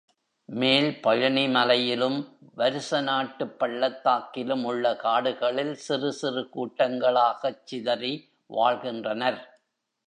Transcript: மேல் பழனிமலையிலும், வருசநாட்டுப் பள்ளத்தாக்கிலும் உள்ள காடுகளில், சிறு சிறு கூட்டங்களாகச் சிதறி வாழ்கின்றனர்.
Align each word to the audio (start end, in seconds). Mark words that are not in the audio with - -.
மேல் 0.49 0.99
பழனிமலையிலும், 1.03 2.17
வருசநாட்டுப் 2.57 3.53
பள்ளத்தாக்கிலும் 3.59 4.63
உள்ள 4.63 4.95
காடுகளில், 4.95 5.73
சிறு 5.75 6.13
சிறு 6.13 6.49
கூட்டங்களாகச் 6.55 7.61
சிதறி 7.63 8.13
வாழ்கின்றனர். 8.49 9.41